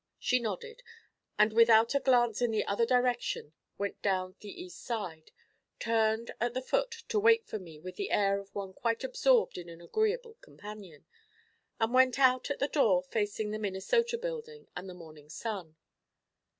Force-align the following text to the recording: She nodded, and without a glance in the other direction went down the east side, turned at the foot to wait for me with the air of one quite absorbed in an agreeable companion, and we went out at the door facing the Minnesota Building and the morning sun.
She 0.17 0.39
nodded, 0.39 0.81
and 1.37 1.53
without 1.53 1.93
a 1.93 1.99
glance 1.99 2.41
in 2.41 2.49
the 2.49 2.65
other 2.65 2.87
direction 2.87 3.53
went 3.77 4.01
down 4.01 4.35
the 4.39 4.49
east 4.49 4.81
side, 4.83 5.29
turned 5.77 6.31
at 6.39 6.55
the 6.55 6.61
foot 6.63 7.03
to 7.09 7.19
wait 7.19 7.45
for 7.45 7.59
me 7.59 7.79
with 7.79 7.97
the 7.97 8.09
air 8.09 8.39
of 8.39 8.55
one 8.55 8.73
quite 8.73 9.03
absorbed 9.03 9.59
in 9.59 9.69
an 9.69 9.79
agreeable 9.79 10.39
companion, 10.41 11.05
and 11.79 11.91
we 11.91 11.95
went 11.97 12.17
out 12.17 12.49
at 12.49 12.57
the 12.57 12.67
door 12.67 13.03
facing 13.03 13.51
the 13.51 13.59
Minnesota 13.59 14.17
Building 14.17 14.67
and 14.75 14.89
the 14.89 14.95
morning 14.95 15.29
sun. 15.29 15.75